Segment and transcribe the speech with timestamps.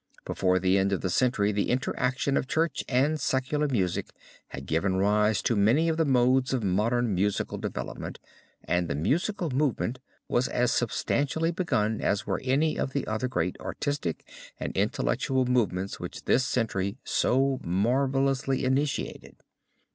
[0.25, 4.07] Before the end of the century the interaction of church and secular music
[4.47, 8.17] had given rise to many of the modes of modern musical development,
[8.63, 13.55] and the musical movement was as substantially begun as were any of the other great
[13.59, 14.27] artistic
[14.59, 19.35] and intellectual movements which this century so marvelously initiated.